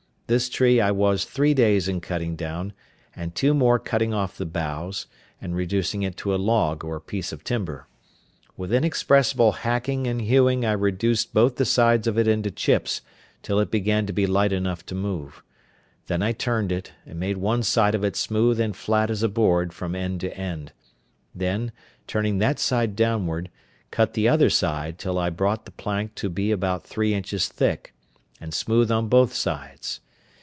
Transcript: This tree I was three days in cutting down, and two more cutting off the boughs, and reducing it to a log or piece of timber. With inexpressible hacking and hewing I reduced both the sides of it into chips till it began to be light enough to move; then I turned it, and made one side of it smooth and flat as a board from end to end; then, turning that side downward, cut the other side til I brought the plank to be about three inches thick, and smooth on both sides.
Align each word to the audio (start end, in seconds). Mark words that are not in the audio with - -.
This 0.27 0.47
tree 0.47 0.79
I 0.79 0.91
was 0.91 1.25
three 1.25 1.53
days 1.53 1.89
in 1.89 1.99
cutting 1.99 2.37
down, 2.37 2.71
and 3.13 3.35
two 3.35 3.53
more 3.53 3.77
cutting 3.77 4.13
off 4.13 4.37
the 4.37 4.45
boughs, 4.45 5.07
and 5.41 5.53
reducing 5.57 6.03
it 6.03 6.15
to 6.15 6.33
a 6.33 6.37
log 6.39 6.85
or 6.85 7.01
piece 7.01 7.33
of 7.33 7.43
timber. 7.43 7.87
With 8.55 8.71
inexpressible 8.71 9.51
hacking 9.51 10.07
and 10.07 10.21
hewing 10.21 10.63
I 10.63 10.71
reduced 10.71 11.33
both 11.33 11.57
the 11.57 11.65
sides 11.65 12.07
of 12.07 12.17
it 12.17 12.29
into 12.29 12.49
chips 12.49 13.01
till 13.43 13.59
it 13.59 13.69
began 13.69 14.05
to 14.05 14.13
be 14.13 14.25
light 14.25 14.53
enough 14.53 14.85
to 14.85 14.95
move; 14.95 15.43
then 16.07 16.21
I 16.23 16.31
turned 16.31 16.71
it, 16.71 16.93
and 17.05 17.19
made 17.19 17.35
one 17.35 17.61
side 17.61 17.93
of 17.93 18.05
it 18.05 18.15
smooth 18.15 18.57
and 18.57 18.73
flat 18.73 19.11
as 19.11 19.23
a 19.23 19.27
board 19.27 19.73
from 19.73 19.93
end 19.95 20.21
to 20.21 20.33
end; 20.37 20.71
then, 21.35 21.73
turning 22.07 22.37
that 22.37 22.57
side 22.57 22.95
downward, 22.95 23.49
cut 23.91 24.13
the 24.13 24.29
other 24.29 24.49
side 24.49 24.97
til 24.97 25.19
I 25.19 25.29
brought 25.29 25.65
the 25.65 25.71
plank 25.71 26.15
to 26.15 26.29
be 26.29 26.53
about 26.53 26.85
three 26.87 27.13
inches 27.13 27.49
thick, 27.49 27.93
and 28.39 28.53
smooth 28.53 28.89
on 28.91 29.09
both 29.09 29.33
sides. 29.33 29.99